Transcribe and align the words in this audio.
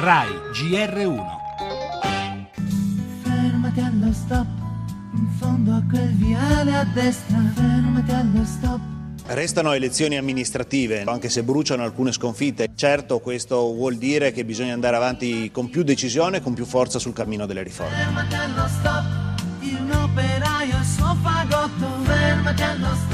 RAI 0.00 0.28
GR1. 0.52 1.24
Fermati 3.24 3.80
allo 3.80 4.12
stop, 4.12 4.46
in 5.16 5.28
fondo 5.36 5.72
a 5.72 5.82
quel 5.90 6.14
viale 6.14 6.72
a 6.72 6.84
destra, 6.84 7.36
fermati 7.52 8.12
allo 8.12 8.44
stop. 8.44 8.78
Restano 9.26 9.72
elezioni 9.72 10.16
amministrative, 10.16 11.02
anche 11.04 11.28
se 11.28 11.42
bruciano 11.42 11.82
alcune 11.82 12.12
sconfitte. 12.12 12.68
Certo, 12.76 13.18
questo 13.18 13.56
vuol 13.72 13.96
dire 13.96 14.30
che 14.30 14.44
bisogna 14.44 14.72
andare 14.72 14.94
avanti 14.94 15.50
con 15.50 15.68
più 15.68 15.82
decisione 15.82 16.36
e 16.36 16.40
con 16.42 16.54
più 16.54 16.64
forza 16.64 17.00
sul 17.00 17.12
cammino 17.12 17.44
delle 17.44 17.64
riforme. 17.64 17.96
Fermati 17.96 18.34
allo 18.36 18.68
stop, 18.68 19.04
un 19.62 19.90
operaio 19.90 20.76
il 20.78 20.84
suo 20.84 21.16
fagotto, 21.20 21.86
fermati 22.04 22.62
allo 22.62 22.94
stop. 22.94 23.07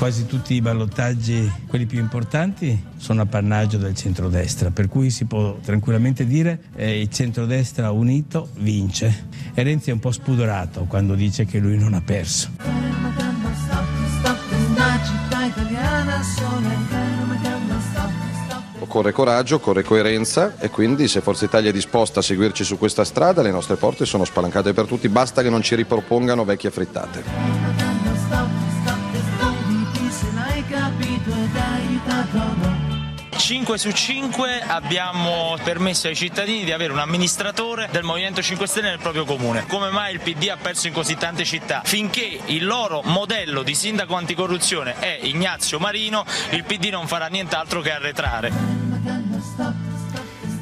Quasi 0.00 0.24
tutti 0.24 0.54
i 0.54 0.62
ballottaggi, 0.62 1.52
quelli 1.68 1.84
più 1.84 1.98
importanti, 1.98 2.86
sono 2.96 3.20
appannaggio 3.20 3.76
del 3.76 3.94
centrodestra, 3.94 4.70
per 4.70 4.88
cui 4.88 5.10
si 5.10 5.26
può 5.26 5.58
tranquillamente 5.62 6.24
dire 6.24 6.58
eh, 6.74 7.02
il 7.02 7.10
centrodestra 7.10 7.90
unito 7.90 8.48
vince. 8.54 9.28
E 9.52 9.62
Renzi 9.62 9.90
è 9.90 9.92
un 9.92 9.98
po' 9.98 10.10
spudorato 10.10 10.86
quando 10.88 11.14
dice 11.14 11.44
che 11.44 11.58
lui 11.58 11.76
non 11.76 11.92
ha 11.92 12.00
perso. 12.00 12.48
Occorre 18.78 19.12
coraggio, 19.12 19.56
occorre 19.56 19.82
coerenza 19.82 20.58
e 20.58 20.70
quindi 20.70 21.08
se 21.08 21.20
Forza 21.20 21.44
Italia 21.44 21.68
è 21.68 21.74
disposta 21.74 22.20
a 22.20 22.22
seguirci 22.22 22.64
su 22.64 22.78
questa 22.78 23.04
strada 23.04 23.42
le 23.42 23.50
nostre 23.50 23.76
porte 23.76 24.06
sono 24.06 24.24
spalancate 24.24 24.72
per 24.72 24.86
tutti, 24.86 25.10
basta 25.10 25.42
che 25.42 25.50
non 25.50 25.60
ci 25.60 25.74
ripropongano 25.74 26.46
vecchie 26.46 26.70
frittate. 26.70 27.89
5 33.36 33.78
su 33.78 33.90
5 33.90 34.62
abbiamo 34.62 35.56
permesso 35.62 36.06
ai 36.06 36.14
cittadini 36.14 36.64
di 36.64 36.72
avere 36.72 36.92
un 36.92 36.98
amministratore 36.98 37.88
del 37.90 38.04
Movimento 38.04 38.40
5 38.40 38.66
Stelle 38.66 38.90
nel 38.90 38.98
proprio 39.00 39.24
comune. 39.24 39.66
Come 39.66 39.90
mai 39.90 40.14
il 40.14 40.20
PD 40.20 40.48
ha 40.48 40.56
perso 40.56 40.86
in 40.86 40.92
così 40.92 41.16
tante 41.16 41.44
città? 41.44 41.82
Finché 41.84 42.40
il 42.46 42.64
loro 42.64 43.02
modello 43.04 43.62
di 43.62 43.74
sindaco 43.74 44.14
anticorruzione 44.14 44.98
è 44.98 45.18
Ignazio 45.22 45.78
Marino, 45.78 46.24
il 46.50 46.64
PD 46.64 46.86
non 46.86 47.06
farà 47.06 47.26
nient'altro 47.26 47.80
che 47.80 47.92
arretrare. 47.92 48.79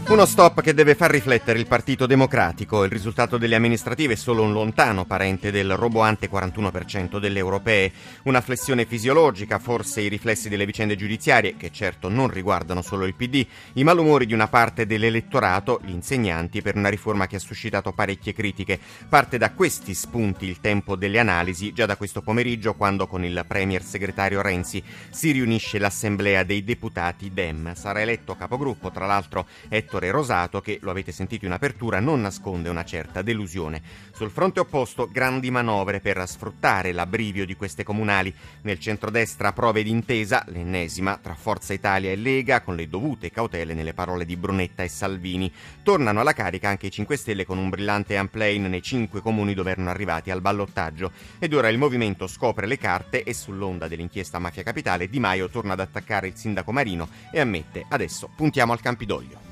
Uno 0.09 0.25
stop 0.25 0.63
che 0.63 0.73
deve 0.73 0.95
far 0.95 1.11
riflettere 1.11 1.59
il 1.59 1.67
Partito 1.67 2.07
Democratico. 2.07 2.83
Il 2.83 2.91
risultato 2.91 3.37
delle 3.37 3.57
amministrative 3.57 4.15
è 4.15 4.17
solo 4.17 4.43
un 4.43 4.55
lontano 4.55 5.05
parente 5.05 5.51
del 5.51 5.77
roboante 5.77 6.31
41% 6.31 7.19
delle 7.19 7.39
europee. 7.39 7.93
Una 8.23 8.41
flessione 8.41 8.87
fisiologica, 8.87 9.59
forse 9.59 10.01
i 10.01 10.09
riflessi 10.09 10.49
delle 10.49 10.65
vicende 10.65 10.97
giudiziarie, 10.97 11.57
che 11.59 11.71
certo 11.71 12.09
non 12.09 12.31
riguardano 12.31 12.81
solo 12.81 13.05
il 13.05 13.15
PD, 13.17 13.47
i 13.75 13.85
malumori 13.85 14.25
di 14.25 14.33
una 14.33 14.49
parte 14.49 14.87
dell'elettorato, 14.87 15.79
gli 15.85 15.91
insegnanti, 15.91 16.63
per 16.63 16.77
una 16.77 16.89
riforma 16.89 17.27
che 17.27 17.37
ha 17.37 17.41
suscitato 17.41 17.93
parecchie 17.93 18.33
critiche. 18.33 18.81
Parte 19.11 19.37
da 19.37 19.51
questi 19.51 19.93
spunti 19.93 20.47
il 20.47 20.61
tempo 20.61 20.97
delle 20.97 21.19
analisi, 21.19 21.75
già 21.75 21.85
da 21.85 21.99
questo 21.99 22.23
pomeriggio, 22.23 22.73
quando 22.73 23.07
con 23.07 23.25
il 23.25 23.45
Premier 23.47 23.83
segretario 23.83 24.41
Renzi 24.41 24.83
si 25.11 25.33
riunisce 25.33 25.79
l'Assemblea 25.79 26.45
dei 26.45 26.65
Deputati 26.65 27.31
Dem. 27.31 27.75
Sarà 27.75 28.01
eletto 28.01 28.35
capogruppo, 28.37 28.91
tra 28.91 29.05
l'altro, 29.05 29.47
Ettore 29.69 29.98
Rosato, 30.07 30.61
che, 30.61 30.79
lo 30.81 30.91
avete 30.91 31.13
sentito 31.13 31.45
in 31.45 31.53
apertura, 31.53 31.99
non 31.99 32.21
nasconde 32.21 32.69
una 32.69 32.85
certa 32.85 33.23
delusione. 33.23 33.83
Sul 34.13 34.31
fronte 34.31 34.61
opposto, 34.61 35.09
grandi 35.11 35.51
manovre 35.51 36.01
per 36.01 36.23
sfruttare 36.27 36.93
l'abbrivio 36.93 37.45
di 37.45 37.57
queste 37.57 37.83
comunali. 37.83 38.33
Nel 38.63 38.79
centrodestra 38.79 39.53
prove 39.53 39.83
d'intesa, 39.83 40.45
l'ennesima, 40.49 41.19
tra 41.21 41.35
Forza 41.35 41.73
Italia 41.73 42.11
e 42.13 42.17
Lega, 42.17 42.63
con 42.63 42.77
le 42.77 42.89
dovute 42.89 43.31
cautele 43.31 43.75
nelle 43.75 43.95
parole 43.95 44.25
di 44.25 44.37
Brunetta 44.37 44.83
e 44.83 44.89
Salvini. 44.89 45.53
Tornano 45.83 46.21
alla 46.21 46.33
carica 46.33 46.69
anche 46.69 46.87
i 46.87 46.91
5 46.91 47.17
Stelle 47.17 47.45
con 47.45 47.59
un 47.59 47.69
brillante 47.69 48.17
unplane 48.17 48.69
nei 48.69 48.83
cinque 48.83 49.21
comuni 49.21 49.55
dove 49.55 49.71
erano 49.73 49.91
arrivati 49.91 50.31
al 50.31 50.41
ballottaggio. 50.41 51.11
Ed 51.39 51.53
ora 51.53 51.69
il 51.69 51.79
movimento 51.79 52.27
scopre 52.27 52.67
le 52.67 52.79
carte 52.79 53.23
e 53.25 53.35
sull'onda 53.35 53.89
dell'inchiesta 53.89 54.39
Mafia 54.39 54.63
Capitale 54.63 55.09
Di 55.09 55.21
Maio 55.21 55.49
torna 55.49 55.73
ad 55.73 55.81
attaccare 55.81 56.29
il 56.29 56.37
sindaco 56.37 56.73
Marino 56.73 57.09
e 57.33 57.41
ammette 57.41 57.87
adesso 57.89 58.29
puntiamo 58.35 58.73
al 58.73 58.81
Campidoglio. 58.81 59.48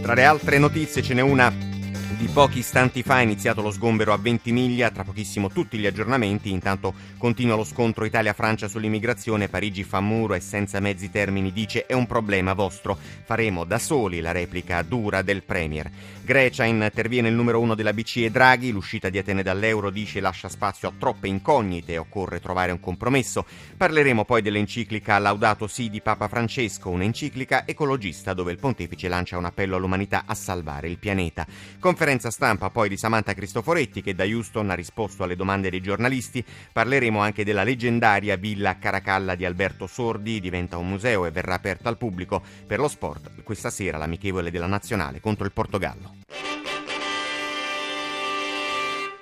Tra 0.00 0.14
le 0.14 0.24
altre 0.24 0.58
notizie 0.58 1.02
ce 1.02 1.14
n'è 1.14 1.20
una 1.20 1.67
di 2.16 2.26
pochi 2.28 2.60
istanti 2.60 3.02
fa 3.02 3.20
è 3.20 3.22
iniziato 3.22 3.60
lo 3.60 3.70
sgombero 3.70 4.12
a 4.12 4.16
Ventimiglia, 4.16 4.90
tra 4.90 5.04
pochissimo 5.04 5.50
tutti 5.50 5.76
gli 5.78 5.86
aggiornamenti, 5.86 6.50
intanto 6.50 6.94
continua 7.18 7.54
lo 7.54 7.64
scontro 7.64 8.04
Italia-Francia 8.04 8.66
sull'immigrazione, 8.66 9.48
Parigi 9.48 9.84
fa 9.84 10.00
muro 10.00 10.34
e 10.34 10.40
senza 10.40 10.80
mezzi 10.80 11.10
termini 11.10 11.52
dice 11.52 11.86
è 11.86 11.92
un 11.92 12.06
problema 12.06 12.54
vostro, 12.54 12.96
faremo 13.24 13.64
da 13.64 13.78
soli 13.78 14.20
la 14.20 14.32
replica 14.32 14.80
dura 14.82 15.22
del 15.22 15.42
Premier. 15.42 15.90
Grecia 16.28 16.64
interviene 16.64 17.28
il 17.28 17.34
numero 17.34 17.58
uno 17.58 17.74
della 17.74 17.94
BCE 17.94 18.30
Draghi, 18.30 18.70
l'uscita 18.70 19.08
di 19.08 19.16
Atene 19.16 19.42
dall'euro 19.42 19.88
dice 19.88 20.20
lascia 20.20 20.48
spazio 20.50 20.88
a 20.88 20.92
troppe 20.98 21.26
incognite 21.26 21.96
occorre 21.96 22.38
trovare 22.40 22.70
un 22.70 22.80
compromesso. 22.80 23.46
Parleremo 23.76 24.26
poi 24.26 24.42
dell'enciclica 24.42 25.18
Laudato 25.18 25.66
Si 25.66 25.88
di 25.88 26.02
Papa 26.02 26.28
Francesco, 26.28 26.90
un'enciclica 26.90 27.66
ecologista 27.66 28.34
dove 28.34 28.52
il 28.52 28.58
pontefice 28.58 29.08
lancia 29.08 29.38
un 29.38 29.46
appello 29.46 29.76
all'umanità 29.76 30.24
a 30.26 30.34
salvare 30.34 30.88
il 30.88 30.98
pianeta. 30.98 31.46
Conferenza 31.98 32.30
stampa 32.30 32.70
poi 32.70 32.88
di 32.88 32.96
Samantha 32.96 33.34
Cristoforetti 33.34 34.02
che 34.02 34.14
da 34.14 34.22
Houston 34.22 34.70
ha 34.70 34.74
risposto 34.74 35.24
alle 35.24 35.34
domande 35.34 35.68
dei 35.68 35.80
giornalisti. 35.80 36.44
Parleremo 36.72 37.18
anche 37.18 37.42
della 37.42 37.64
leggendaria 37.64 38.36
Villa 38.36 38.78
Caracalla 38.78 39.34
di 39.34 39.44
Alberto 39.44 39.88
Sordi, 39.88 40.38
diventa 40.38 40.76
un 40.76 40.88
museo 40.88 41.26
e 41.26 41.32
verrà 41.32 41.54
aperta 41.54 41.88
al 41.88 41.96
pubblico 41.96 42.40
per 42.68 42.78
lo 42.78 42.86
sport. 42.86 43.42
Questa 43.42 43.70
sera 43.70 43.98
l'amichevole 43.98 44.52
della 44.52 44.66
Nazionale 44.66 45.18
contro 45.18 45.44
il 45.44 45.50
Portogallo. 45.50 46.18